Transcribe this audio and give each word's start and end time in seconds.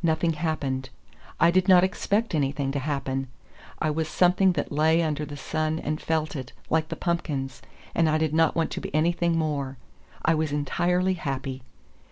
Nothing 0.00 0.34
happened. 0.34 0.90
I 1.40 1.50
did 1.50 1.66
not 1.66 1.82
expect 1.82 2.36
anything 2.36 2.70
to 2.70 2.78
happen. 2.78 3.26
I 3.80 3.90
was 3.90 4.06
something 4.06 4.52
that 4.52 4.70
lay 4.70 5.02
under 5.02 5.24
the 5.26 5.36
sun 5.36 5.80
and 5.80 6.00
felt 6.00 6.36
it, 6.36 6.52
like 6.70 6.88
the 6.88 6.94
pumpkins, 6.94 7.60
and 7.92 8.08
I 8.08 8.16
did 8.16 8.32
not 8.32 8.54
want 8.54 8.70
to 8.70 8.80
be 8.80 8.94
anything 8.94 9.36
more. 9.36 9.78
I 10.24 10.34
was 10.36 10.52
entirely 10.52 11.14
happy. 11.14 11.62